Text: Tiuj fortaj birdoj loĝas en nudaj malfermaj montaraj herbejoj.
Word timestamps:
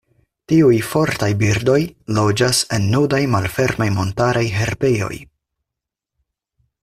Tiuj 0.51 0.77
fortaj 0.91 1.27
birdoj 1.41 1.75
loĝas 2.19 2.63
en 2.77 2.89
nudaj 2.95 3.21
malfermaj 3.35 3.89
montaraj 3.99 4.45
herbejoj. 4.57 5.15